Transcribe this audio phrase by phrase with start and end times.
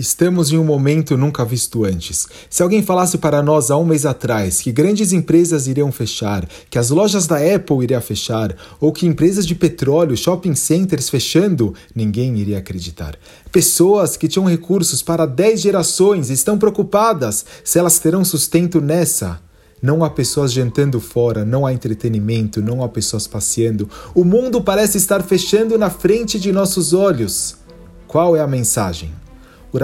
[0.00, 2.26] Estamos em um momento nunca visto antes.
[2.48, 6.78] Se alguém falasse para nós há um mês atrás que grandes empresas iriam fechar, que
[6.78, 12.38] as lojas da Apple iriam fechar, ou que empresas de petróleo, shopping centers fechando, ninguém
[12.38, 13.14] iria acreditar.
[13.52, 19.38] Pessoas que tinham recursos para 10 gerações estão preocupadas se elas terão sustento nessa.
[19.82, 23.86] Não há pessoas jantando fora, não há entretenimento, não há pessoas passeando.
[24.14, 27.56] O mundo parece estar fechando na frente de nossos olhos.
[28.06, 29.12] Qual é a mensagem?
[29.72, 29.78] O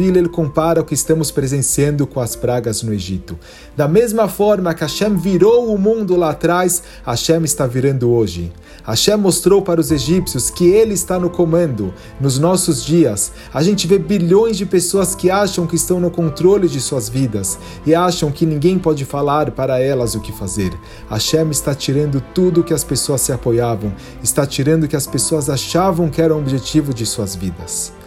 [0.00, 3.38] ele compara o que estamos presenciando com as pragas no Egito.
[3.76, 8.50] Da mesma forma que Hashem virou o mundo lá atrás, Hashem está virando hoje.
[8.84, 11.92] Hashem mostrou para os egípcios que ele está no comando.
[12.18, 16.66] Nos nossos dias, a gente vê bilhões de pessoas que acham que estão no controle
[16.66, 20.72] de suas vidas e acham que ninguém pode falar para elas o que fazer.
[21.10, 23.92] Hashem está tirando tudo que as pessoas se apoiavam,
[24.22, 27.97] está tirando o que as pessoas achavam que era o objetivo de suas vidas.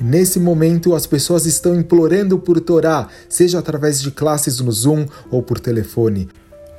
[0.00, 5.42] Nesse momento, as pessoas estão implorando por Torá, seja através de classes no Zoom ou
[5.42, 6.26] por telefone.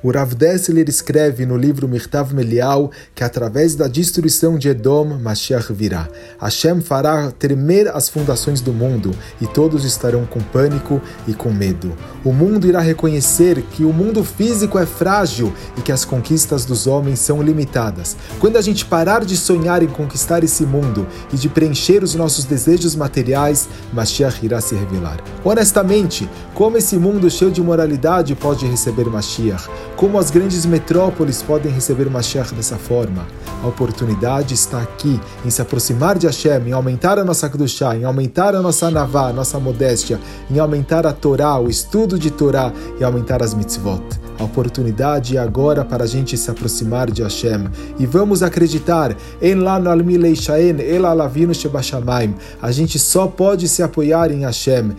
[0.04, 5.72] O Rav Dessler escreve no livro Mirtav Melial que através da destruição de Edom, Mashiach
[5.72, 6.08] virá.
[6.42, 11.96] Hashem fará tremer as fundações do mundo e todos estarão com pânico e com medo.
[12.26, 16.88] O mundo irá reconhecer que o mundo físico é frágil e que as conquistas dos
[16.88, 18.18] homens são limitadas.
[18.40, 22.46] Quando a gente parar de sonhar em conquistar esse mundo e de preencher os nossos
[22.46, 25.20] desejos materiais, Mashiach irá se revelar.
[25.44, 29.70] Honestamente, como esse mundo cheio de moralidade pode receber Mashiach?
[30.02, 33.28] Como as grandes metrópoles podem receber Mashiach dessa forma?
[33.62, 38.04] A oportunidade está aqui em se aproximar de Hashem, em aumentar a nossa Kedushá, em
[38.04, 42.74] aumentar a nossa Navá, a nossa modéstia, em aumentar a Torá, o estudo de Torá
[43.00, 44.02] e aumentar as mitzvot.
[44.40, 47.70] A oportunidade é agora para a gente se aproximar de Hashem.
[48.00, 52.34] E vamos acreditar, em lá no Almileishaen, Elalavino Shebashamaim.
[52.60, 54.96] A gente só pode se apoiar em Hashem.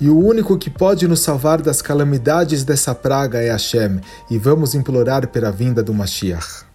[0.00, 4.74] E o único que pode nos salvar das calamidades dessa praga é Hashem, e vamos
[4.74, 6.67] implorar pela vinda do Mashiach.